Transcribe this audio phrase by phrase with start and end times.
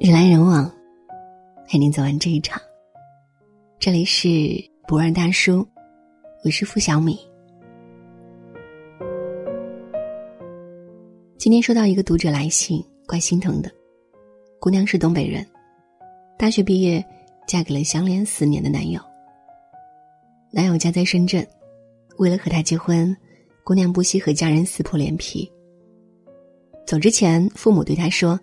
[0.00, 0.72] 人来人往，
[1.66, 2.62] 陪你走完这一场。
[3.80, 4.28] 这里是
[4.86, 5.66] 不二大叔，
[6.44, 7.18] 我是付小米。
[11.36, 13.68] 今天收到一个读者来信，怪心疼的。
[14.60, 15.44] 姑娘是东北人，
[16.38, 17.04] 大学毕业
[17.44, 19.00] 嫁给了相恋四年的男友。
[20.52, 21.44] 男友家在深圳，
[22.18, 23.14] 为了和他结婚，
[23.64, 25.50] 姑娘不惜和家人撕破脸皮。
[26.86, 28.38] 走之前，父母对她说。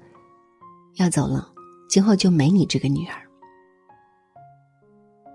[0.96, 1.52] 要走了，
[1.90, 3.22] 今后就没你这个女儿。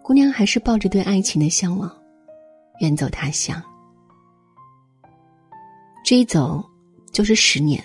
[0.03, 1.91] 姑娘还是抱着对爱情的向往，
[2.81, 3.63] 远走他乡。
[6.05, 6.65] 这一走
[7.13, 7.83] 就是十年。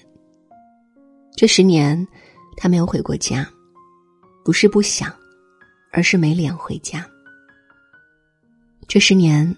[1.35, 2.07] 这十年，
[2.55, 3.45] 她没有回过家，
[4.43, 5.13] 不是不想，
[5.91, 7.05] 而是没脸回家。
[8.87, 9.53] 这十年，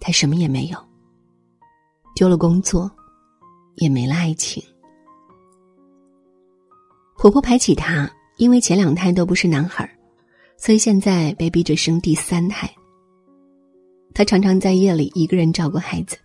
[0.00, 0.78] 她什么也没有，
[2.14, 2.88] 丢了工作，
[3.74, 4.62] 也没了爱情。
[7.18, 9.88] 婆婆排挤她，因为前两胎都不是男孩
[10.56, 12.70] 所以现在被逼着生第三胎。
[14.14, 16.16] 她常常在夜里一个人照顾孩子，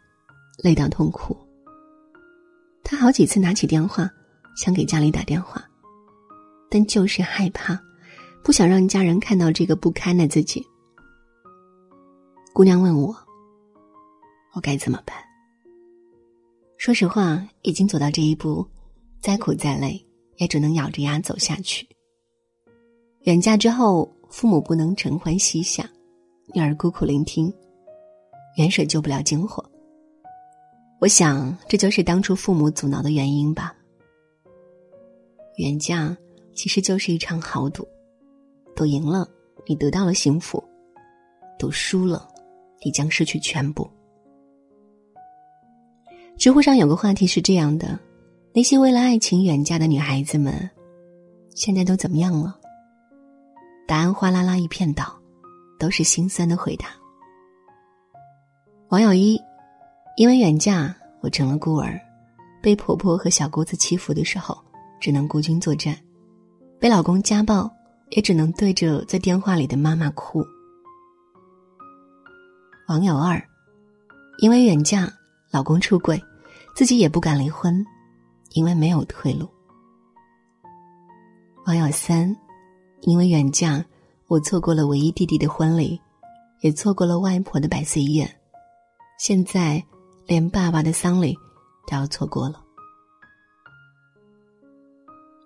[0.63, 1.35] 累到痛哭。
[2.83, 4.09] 她好几次拿起电话，
[4.55, 5.63] 想给家里打电话，
[6.69, 7.79] 但就是害怕，
[8.43, 10.65] 不想让家人看到这个不堪的自己。
[12.53, 13.15] 姑娘问我
[14.53, 15.15] ：“我该怎么办？”
[16.77, 18.67] 说实话，已经走到这一步，
[19.21, 20.05] 再苦再累。
[20.41, 21.87] 也只能咬着牙走下去。
[23.25, 25.87] 远嫁之后，父母不能承欢膝下，
[26.55, 27.53] 女儿孤苦伶仃，
[28.57, 29.63] 远水救不了近火。
[30.99, 33.75] 我想，这就是当初父母阻挠的原因吧。
[35.57, 36.17] 远嫁
[36.55, 37.87] 其实就是一场豪赌，
[38.75, 39.29] 赌赢了，
[39.67, 40.59] 你得到了幸福；
[41.59, 42.27] 赌输了，
[42.83, 43.87] 你将失去全部。
[46.35, 47.99] 知乎上有个话题是这样的。
[48.53, 50.69] 那些为了爱情远嫁的女孩子们，
[51.55, 52.53] 现在都怎么样了？
[53.87, 55.17] 答案哗啦啦一片倒，
[55.79, 56.87] 都是心酸的回答。
[58.89, 59.39] 网友一：
[60.17, 61.97] 因为远嫁，我成了孤儿，
[62.61, 64.57] 被婆婆和小姑子欺负的时候，
[64.99, 65.95] 只能孤军作战；
[66.77, 67.71] 被老公家暴，
[68.09, 70.45] 也只能对着在电话里的妈妈哭。
[72.89, 73.41] 网友二：
[74.39, 75.09] 因为远嫁，
[75.51, 76.21] 老公出轨，
[76.75, 77.81] 自己也不敢离婚。
[78.53, 79.47] 因为没有退路。
[81.65, 82.35] 网友三，
[83.01, 83.83] 因为远嫁，
[84.27, 85.99] 我错过了唯一弟弟的婚礼，
[86.61, 88.39] 也错过了外婆的百岁宴，
[89.19, 89.83] 现在
[90.25, 91.37] 连爸爸的丧礼
[91.87, 92.61] 都要错过了。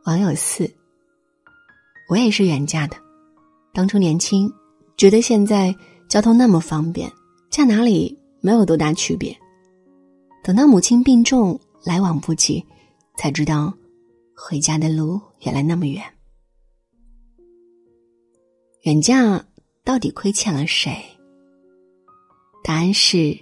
[0.06, 0.72] 网友四，
[2.10, 2.96] 我也是远嫁的，
[3.74, 4.52] 当初年轻，
[4.98, 5.76] 觉得现在
[6.08, 7.12] 交通那么方便，
[7.50, 9.36] 嫁哪里没有多大区别，
[10.44, 12.66] 等到母亲病重，来往不及。
[13.18, 13.74] 才知道，
[14.36, 16.04] 回家的路原来那么远。
[18.84, 19.44] 远嫁
[19.84, 21.04] 到底亏欠了谁？
[22.64, 23.38] 答案是，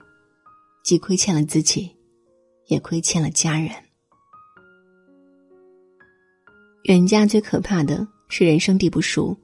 [0.83, 1.89] 既亏欠了自己，
[2.67, 3.69] 也亏欠了家人。
[6.83, 9.35] 远嫁最可怕的是人生地不熟，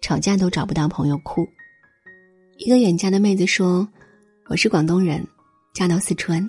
[0.00, 1.46] 吵架都找不到朋友哭。
[2.58, 3.88] 一个远嫁的妹子说
[4.50, 5.26] ：“我是广东人，
[5.72, 6.44] 嫁到四川，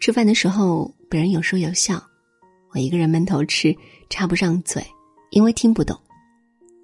[0.00, 2.02] 吃饭的时候别人有说有笑。”
[2.72, 3.74] 我一个人闷头吃，
[4.10, 4.84] 插不上嘴，
[5.30, 5.98] 因为听不懂。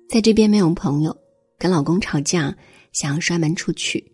[0.09, 1.17] 在这边没有朋友，
[1.59, 2.57] 跟老公吵架，
[2.93, 4.13] 想要摔门出去，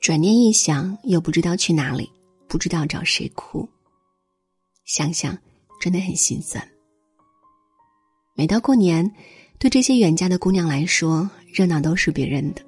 [0.00, 2.10] 转念一想，又不知道去哪里，
[2.48, 3.68] 不知道找谁哭。
[4.84, 5.36] 想想
[5.80, 6.66] 真的很心酸。
[8.34, 9.10] 每到过年，
[9.58, 12.62] 对这些远嫁的姑娘来说，热闹都是别人的，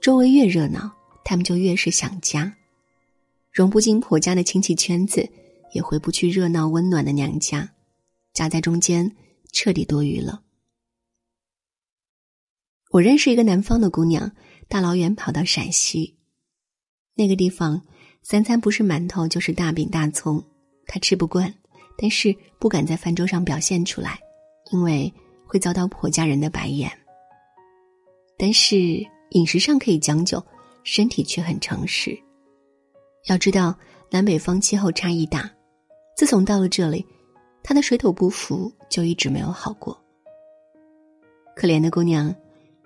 [0.00, 0.90] 周围越热闹，
[1.24, 2.52] 她们就越是想家，
[3.52, 5.26] 融不进婆家的亲戚圈子。
[5.74, 7.74] 也回不去热闹温暖的娘家，
[8.32, 9.16] 夹在中间，
[9.52, 10.40] 彻底多余了。
[12.90, 14.30] 我认识一个南方的姑娘，
[14.68, 16.16] 大老远跑到陕西，
[17.14, 17.82] 那个地方
[18.22, 20.42] 三餐不是馒头就是大饼大葱，
[20.86, 21.52] 她吃不惯，
[21.98, 24.20] 但是不敢在饭桌上表现出来，
[24.70, 25.12] 因为
[25.44, 26.88] 会遭到婆家人的白眼。
[28.38, 30.40] 但是饮食上可以将就，
[30.84, 32.16] 身体却很诚实。
[33.26, 33.76] 要知道
[34.08, 35.50] 南北方气候差异大。
[36.14, 37.04] 自从到了这里，
[37.62, 40.00] 她的水土不服就一直没有好过。
[41.56, 42.34] 可怜的姑娘，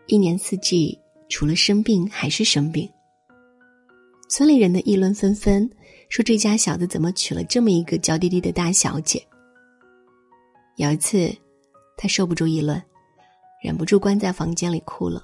[0.07, 0.99] 一年四季
[1.29, 2.89] 除了生病还是生病。
[4.31, 5.69] 村里人的议论纷纷，
[6.09, 9.23] 说这家小子怎么娶了这么一个娇滴滴的大小姐。
[10.77, 11.31] 有一次，
[11.97, 12.83] 她受不住议论，
[13.63, 15.23] 忍不住关在房间里哭了。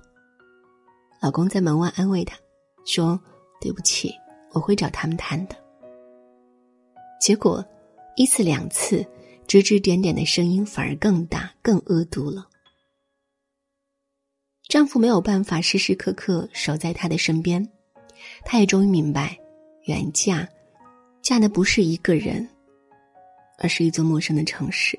[1.23, 2.37] 老公在门外安慰她，
[2.85, 3.19] 说
[3.63, 4.13] ：“对不起，
[4.53, 5.57] 我会找他们谈的。”
[7.19, 7.65] 结果。
[8.17, 9.05] 一次两次，
[9.47, 12.47] 指指点点的声音反而更大、更恶毒了。
[14.69, 17.69] 丈夫没有办法时时刻刻守在她的身边，
[18.45, 19.37] 她也终于明白，
[19.87, 20.49] 远嫁，
[21.23, 22.49] 嫁的不是一个人，
[23.59, 24.99] 而是一座陌生的城市。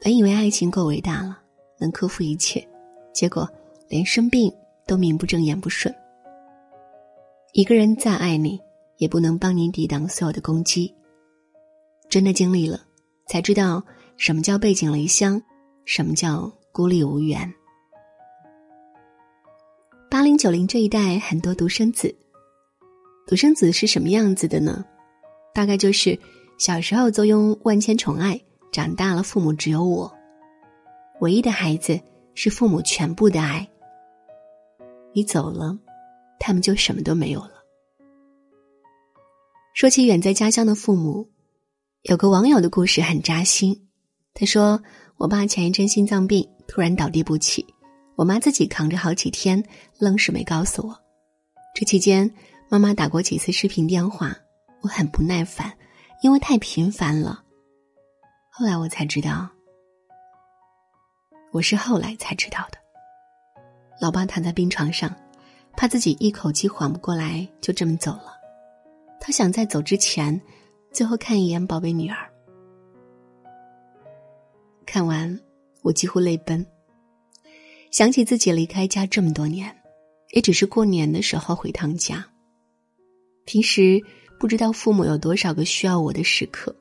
[0.00, 1.40] 本以为爱情够伟大了，
[1.78, 2.66] 能克服一切，
[3.14, 3.48] 结果
[3.88, 4.52] 连生病
[4.86, 5.94] 都名不正言不顺。
[7.52, 8.60] 一个人再爱你，
[9.02, 10.94] 也不能帮你抵挡所有的攻击。
[12.08, 12.80] 真的经历了，
[13.26, 13.82] 才知道
[14.16, 15.42] 什么叫背井离乡，
[15.84, 17.52] 什么叫孤立无援。
[20.08, 22.14] 八零九零这一代很多独生子，
[23.26, 24.84] 独生子是什么样子的呢？
[25.52, 26.16] 大概就是
[26.56, 28.40] 小时候坐拥万千宠爱，
[28.70, 30.14] 长大了父母只有我，
[31.18, 32.00] 唯一的孩子
[32.36, 33.68] 是父母全部的爱。
[35.12, 35.76] 你走了。
[36.44, 37.61] 他们就什么都没有了。
[39.74, 41.26] 说起远在家乡的父母，
[42.02, 43.88] 有个网友的故事很扎心。
[44.34, 44.82] 他说
[45.16, 47.64] ：“我爸前一阵心脏病突然倒地不起，
[48.14, 49.64] 我妈自己扛着好几天，
[49.98, 50.94] 愣是没告诉我。
[51.74, 52.30] 这期间，
[52.68, 54.36] 妈妈打过几次视频电话，
[54.82, 55.72] 我很不耐烦，
[56.22, 57.42] 因为太频繁了。
[58.50, 59.48] 后来我才知道，
[61.50, 62.78] 我是后来才知道的。
[64.00, 65.14] 老爸躺在病床上。”
[65.74, 68.41] 怕自己一口气缓不过来，就这么走了。
[69.24, 70.38] 他想在走之前，
[70.90, 72.28] 最后看一眼宝贝女儿。
[74.84, 75.38] 看完，
[75.82, 76.66] 我几乎泪奔。
[77.92, 79.72] 想起自己离开家这么多年，
[80.32, 82.26] 也只是过年的时候回趟家。
[83.44, 84.02] 平时
[84.40, 86.74] 不知道父母有多少个需要我的时刻，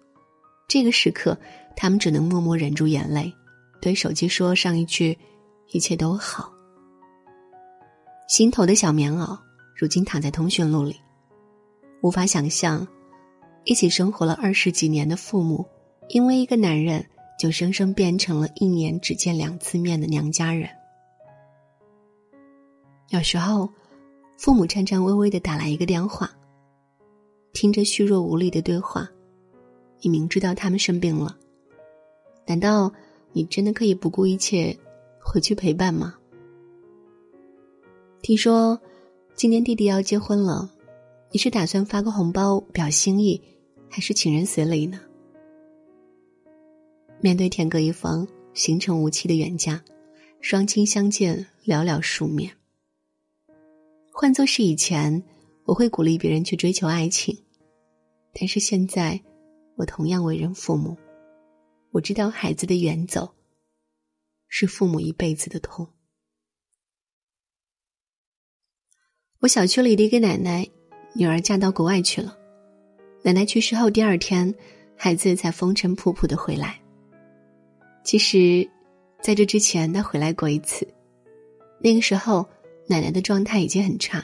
[0.68, 1.38] 这个时刻，
[1.76, 3.32] 他们只能默默忍住眼泪，
[3.80, 5.16] 对手机说上一句
[5.74, 6.52] ：“一切都好。”
[8.28, 9.38] 心头的小棉袄，
[9.76, 10.96] 如今躺在通讯录里，
[12.01, 12.88] 无法想象，
[13.63, 15.65] 一起生活了二十几年的父母，
[16.09, 17.06] 因为一个男人，
[17.39, 20.68] 就生生变成了一年只见两次面的娘家人。
[23.09, 23.69] 有时候，
[24.38, 26.31] 父母颤颤巍巍的打来一个电话，
[27.53, 29.07] 听着虚弱无力的对话，
[30.01, 31.38] 你明知道他们生病了，
[32.47, 32.92] 难道
[33.31, 34.75] 你真的可以不顾一切
[35.24, 36.15] 回去陪伴吗？
[38.24, 38.80] 听说
[39.36, 40.69] 今年弟弟要结婚了，
[41.33, 43.42] 你是打算发个红包表心意，
[43.89, 45.00] 还是请人随礼呢？
[47.22, 49.81] 面对天各一方、行程无期的远嫁，
[50.42, 52.51] 双亲相见寥寥数面。
[54.12, 55.24] 换作是以前，
[55.63, 57.45] 我会鼓励别人去追求爱情，
[58.33, 59.18] 但是现在，
[59.78, 60.98] 我同样为人父母，
[61.92, 63.33] 我知道孩子的远走，
[64.50, 65.88] 是父母一辈子的痛。
[69.39, 70.69] 我小区里的一个奶奶，
[71.13, 72.38] 女儿嫁到国外去了。
[73.24, 74.54] 奶奶去世后第二天，
[74.96, 76.80] 孩子才风尘仆仆的回来。
[78.04, 78.68] 其实，
[79.22, 80.88] 在这之前，他回来过一次。
[81.80, 82.48] 那个时候，
[82.88, 84.24] 奶奶的状态已经很差，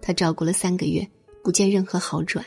[0.00, 1.06] 他照顾了三个月，
[1.44, 2.44] 不见任何好转。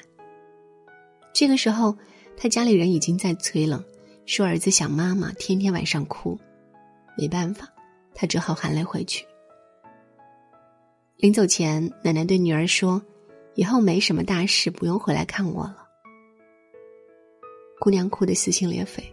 [1.31, 1.95] 这个时候，
[2.35, 3.83] 他家里人已经在催了，
[4.25, 6.39] 说儿子想妈妈，天天晚上哭。
[7.15, 7.71] 没办法，
[8.15, 9.23] 他只好含泪回去。
[11.17, 12.99] 临走前，奶奶对女儿说
[13.55, 15.87] ：“以后没什么大事，不用回来看我了。”
[17.79, 19.03] 姑娘哭得撕心裂肺，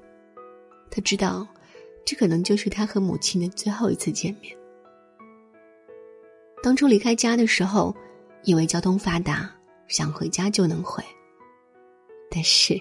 [0.90, 1.46] 她知道，
[2.04, 4.56] 这可能就是她和母亲的最后一次见面。
[6.62, 7.94] 当初离开家的时候，
[8.44, 9.50] 以为交通发达，
[9.88, 11.02] 想回家就能回。
[12.30, 12.80] 但是，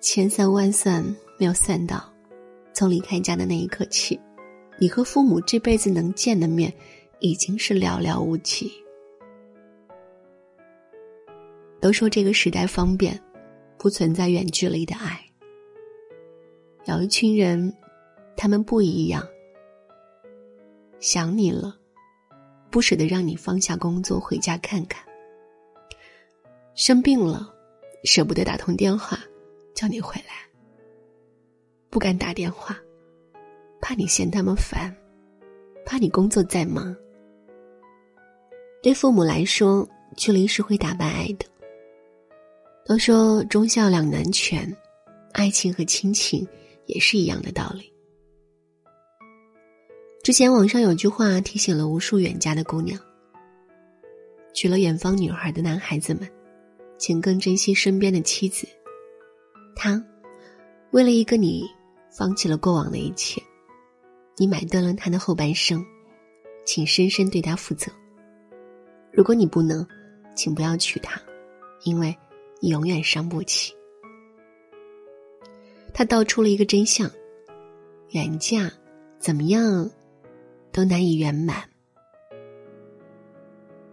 [0.00, 1.04] 千算万算
[1.38, 2.12] 没有算到，
[2.72, 4.20] 从离开家的那一刻起，
[4.78, 6.72] 你和父母这辈子能见的面。
[7.20, 8.72] 已经是寥寥无几。
[11.80, 13.18] 都说这个时代方便，
[13.78, 15.20] 不存在远距离的爱。
[16.86, 17.72] 有一群人，
[18.36, 19.26] 他们不一样。
[21.00, 21.76] 想你了，
[22.70, 25.04] 不舍得让你放下工作回家看看。
[26.74, 27.54] 生病了，
[28.04, 29.18] 舍不得打通电话
[29.74, 30.34] 叫你回来。
[31.90, 32.76] 不敢打电话，
[33.80, 34.94] 怕你嫌他们烦，
[35.86, 36.94] 怕你工作再忙。
[38.82, 41.46] 对父母来说，距离是会打败爱的。
[42.88, 44.74] 都说忠孝两难全，
[45.34, 46.48] 爱情和亲情
[46.86, 47.92] 也是一样的道理。
[50.22, 52.98] 之前网上有句话提醒了无数远嫁的姑娘：
[54.54, 56.26] 娶了远方女孩的男孩子们，
[56.96, 58.66] 请更珍惜身边的妻子。
[59.76, 60.02] 他
[60.90, 61.66] 为了一个你，
[62.10, 63.38] 放弃了过往的一切，
[64.38, 65.84] 你买断了他的后半生，
[66.64, 67.92] 请深深对他负责。
[69.12, 69.86] 如果你不能，
[70.34, 71.20] 请不要娶她，
[71.84, 72.16] 因为
[72.60, 73.74] 永远伤不起。
[75.94, 77.10] 他道出了一个真相：
[78.10, 78.70] 远嫁
[79.18, 79.90] 怎么样
[80.70, 81.68] 都难以圆满。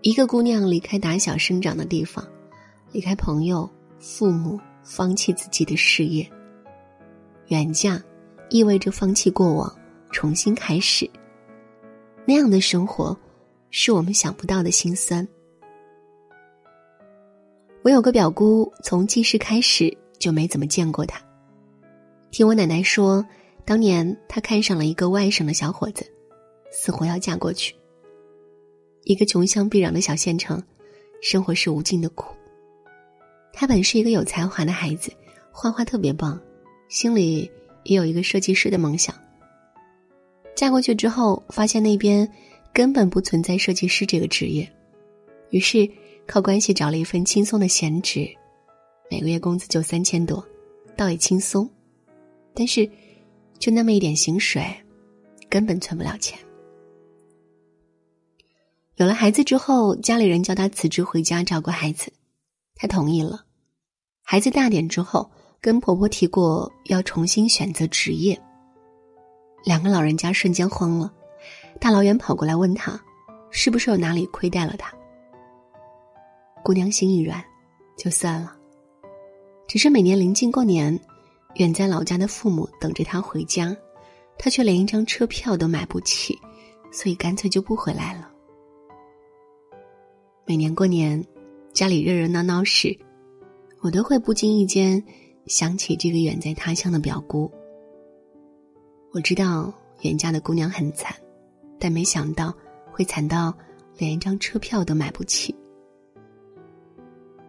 [0.01, 2.24] 一个姑娘离开打小生长的地方，
[2.91, 3.67] 离开朋友、
[3.98, 6.29] 父母，放弃自己的事业。
[7.48, 8.00] 远嫁
[8.50, 9.75] 意味着放弃过往，
[10.12, 11.10] 重新开始。
[12.24, 13.17] 那样的生活，
[13.72, 15.27] 是我们想不到的心酸。
[17.85, 21.21] 我有个表姑，从记事开始就没怎么见过她。
[22.31, 23.23] 听我奶奶说，
[23.63, 26.03] 当年她看上了一个外省的小伙子，
[26.71, 27.75] 死活要嫁过去。
[29.03, 30.59] 一个穷乡僻壤的小县城，
[31.21, 32.35] 生活是无尽的苦。
[33.53, 35.13] 他本是一个有才华的孩子，
[35.51, 36.41] 画画特别棒，
[36.89, 37.51] 心里
[37.83, 39.13] 也有一个设计师的梦想。
[40.55, 42.27] 嫁过去之后，发现那边
[42.73, 44.67] 根本不存在设计师这个职业，
[45.51, 45.87] 于是
[46.27, 48.27] 靠关系找了一份轻松的闲职，
[49.12, 50.46] 每个月工资就三千多，
[50.98, 51.70] 倒也轻松，
[52.53, 52.89] 但是
[53.60, 54.65] 就那么一点薪水，
[55.50, 56.38] 根本存不了钱。
[58.96, 62.12] 有了孩子之后，家里人叫他辞职回家照顾孩子，
[62.75, 63.46] 他同意了。
[64.24, 65.29] 孩子大点之后，
[65.62, 68.41] 跟婆婆提过要重新选择职业。
[69.63, 71.13] 两个老人家瞬间慌了，
[71.79, 73.00] 大老远跑过来问他，
[73.51, 74.91] 是不是有哪里亏待了他？
[76.65, 77.45] 姑娘心一软，
[77.95, 78.57] 就算了。
[79.67, 81.00] 只是每年临近过年，
[81.57, 83.77] 远在老家的父母等着他回家，
[84.36, 86.36] 他却连一张车票都买不起，
[86.91, 88.31] 所以干脆就不回来了。
[90.48, 91.24] 每年过年，
[91.72, 92.98] 家里热热闹闹时，
[93.81, 95.03] 我都会不经意间
[95.45, 97.48] 想起这个远在他乡的表姑。
[99.12, 101.15] 我知道远嫁的姑娘很惨，
[101.79, 102.51] 但没想到
[102.91, 103.55] 会惨到
[104.00, 105.53] 连一张车票都买不起。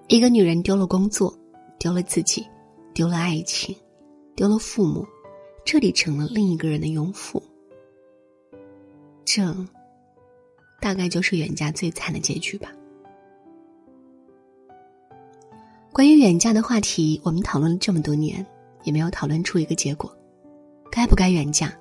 [0.08, 1.36] 一个女人丢了工作，
[1.80, 2.46] 丢了自己，
[2.94, 3.74] 丢了爱情，
[4.36, 5.04] 丢了父母，
[5.64, 7.42] 彻底成了另一个人的拥护。
[9.24, 9.52] 这，
[10.80, 12.72] 大概就是远嫁最惨的结局吧。
[15.92, 18.46] 关于远嫁的话题，我们讨论了这么多年，
[18.84, 20.16] 也没有讨论出一个结果。
[20.88, 21.76] 该不该远嫁？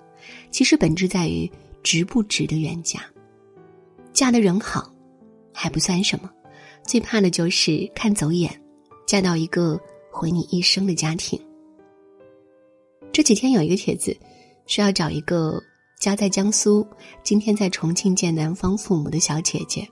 [0.49, 1.49] 其实本质在于
[1.83, 3.01] 值不值得远嫁。
[4.13, 4.91] 嫁的人好，
[5.53, 6.31] 还不算什么，
[6.85, 8.49] 最怕的就是看走眼，
[9.07, 9.79] 嫁到一个
[10.11, 11.39] 毁你一生的家庭。
[13.11, 14.15] 这几天有一个帖子，
[14.67, 15.61] 说要找一个
[15.99, 16.85] 家在江苏，
[17.23, 19.87] 今天在重庆见男方父母的小姐姐。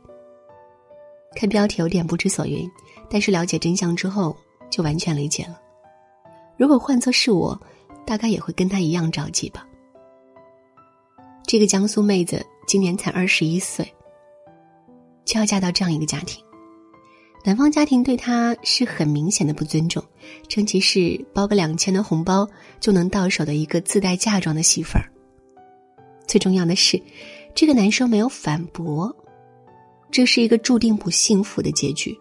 [1.35, 2.69] 看标题有点不知所云。
[3.09, 4.35] 但是了解真相之后，
[4.71, 5.59] 就完全理解了。
[6.57, 7.59] 如果换作是我，
[8.07, 9.67] 大概也会跟他一样着急吧。
[11.45, 13.87] 这个江苏妹子今年才二十一岁，
[15.25, 16.43] 就要嫁到这样一个家庭，
[17.45, 20.01] 男方家庭对她是很明显的不尊重，
[20.47, 22.47] 称其是包个两千的红包
[22.79, 25.11] 就能到手的一个自带嫁妆的媳妇儿。
[26.25, 27.01] 最重要的是，
[27.53, 29.13] 这个男生没有反驳，
[30.09, 32.17] 这是一个注定不幸福的结局。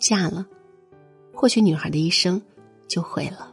[0.00, 0.46] 嫁了，
[1.34, 2.40] 或许女孩的一生
[2.88, 3.52] 就毁了。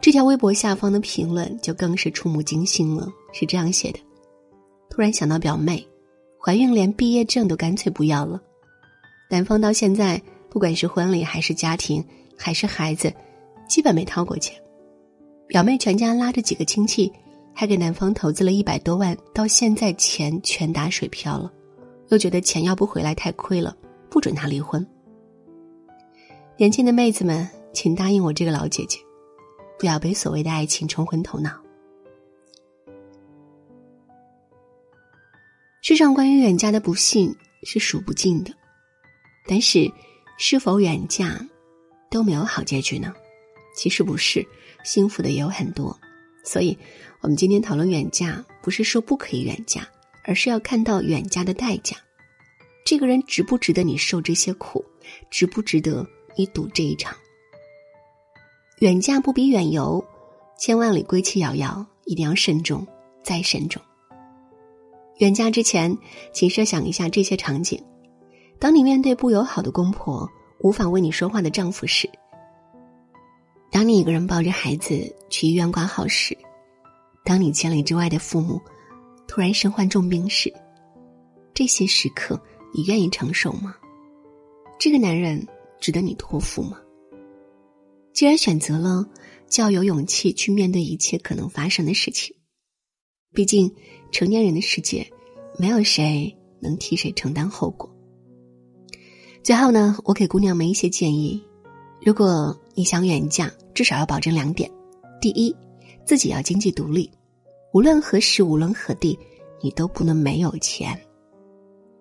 [0.00, 3.98] 这条微博下方的评论就更是触目惊心了，是这样写的：
[4.88, 5.86] 突然想到表妹，
[6.42, 8.40] 怀孕连毕业证都干脆不要了。
[9.28, 12.04] 男方到现在，不管是婚礼还是家庭
[12.36, 13.12] 还是孩子，
[13.68, 14.60] 基本没掏过钱。
[15.46, 17.12] 表妹全家拉着几个亲戚，
[17.54, 21.52] 还给男方投资了一百多万，到现在钱全打水漂了，
[22.08, 23.76] 又觉得钱要不回来太亏了。
[24.08, 24.84] 不准他离婚。
[26.56, 28.98] 年轻的妹子们，请答应我这个老姐姐，
[29.78, 31.52] 不要被所谓的爱情冲昏头脑。
[35.82, 38.52] 世上关于远嫁的不幸是数不尽的，
[39.46, 39.90] 但是
[40.38, 41.46] 是否远嫁
[42.10, 43.14] 都没有好结局呢？
[43.74, 44.46] 其实不是，
[44.84, 45.98] 幸福的也有很多。
[46.44, 46.76] 所以，
[47.20, 49.88] 我们今天讨论远嫁，不是说不可以远嫁，
[50.24, 51.96] 而是要看到远嫁的代价。
[52.84, 54.84] 这个人值不值得你受这些苦？
[55.30, 56.06] 值不值得
[56.36, 57.16] 你赌这一场？
[58.80, 60.04] 远嫁不比远游，
[60.58, 62.86] 千万里归期遥遥，一定要慎重
[63.22, 63.80] 再慎重。
[65.20, 65.96] 远嫁之前，
[66.32, 67.78] 请设想一下这些场景：
[68.58, 70.26] 当你面对不友好的公婆、
[70.60, 72.08] 无法为你说话的丈夫时；
[73.70, 76.34] 当你一个人抱着孩子去医院挂号时；
[77.22, 78.58] 当你千里之外的父母
[79.28, 80.52] 突然身患重病时，
[81.54, 82.40] 这些时刻。
[82.72, 83.74] 你愿意承受吗？
[84.78, 85.44] 这个男人
[85.80, 86.78] 值得你托付吗？
[88.12, 89.04] 既然选择了，
[89.48, 92.32] 就要有勇气去面对一切可能发生的事情。
[93.32, 93.72] 毕竟，
[94.10, 95.08] 成年人的世界，
[95.56, 97.88] 没有谁能替谁承担后果。
[99.42, 101.40] 最后呢，我给姑娘们一些建议：
[102.04, 104.68] 如果你想远嫁，至少要保证两点：
[105.20, 105.54] 第一，
[106.04, 107.08] 自己要经济独立，
[107.72, 109.16] 无论何时无论何地，
[109.62, 111.00] 你都不能没有钱。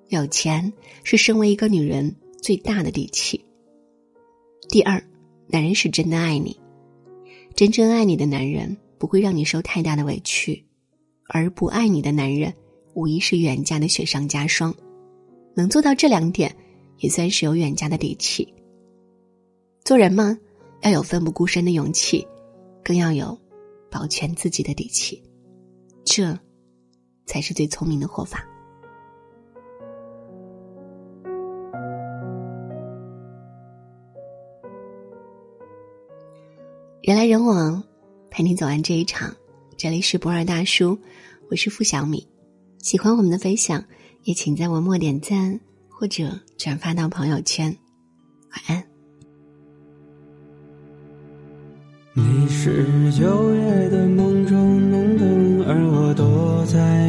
[0.07, 3.39] 有钱是身为一个女人最大的底气。
[4.67, 5.00] 第二，
[5.48, 6.59] 男人是真的爱你，
[7.53, 10.65] 真正爱你的男人不会让你受太大的委屈，
[11.29, 12.53] 而不爱你的男人
[12.95, 14.75] 无疑是远嫁的雪上加霜。
[15.55, 16.53] 能做到这两点，
[16.98, 18.53] 也算是有远嫁的底气。
[19.83, 20.38] 做人嘛，
[20.81, 22.25] 要有奋不顾身的勇气，
[22.83, 23.38] 更要有
[23.89, 25.21] 保全自己的底气，
[26.03, 26.38] 这
[27.25, 28.45] 才是最聪明的活法。
[37.01, 37.83] 人来人往，
[38.29, 39.36] 陪你走完这一场。
[39.79, 41.00] 这里是博尔大叔，
[41.50, 42.27] 我是付小米。
[42.79, 43.81] 喜欢我们的分享，
[44.24, 45.57] 也请在文末点赞
[45.88, 47.74] 或者转发到朋友圈。
[48.51, 48.83] 晚安。
[52.13, 57.08] 你是九月的梦中浓灯，而我躲在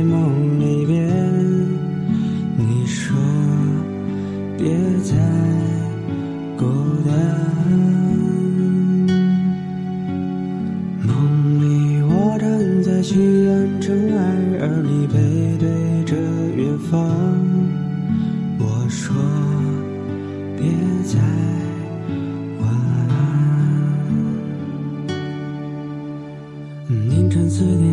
[27.60, 27.89] to the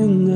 [0.00, 0.29] in the.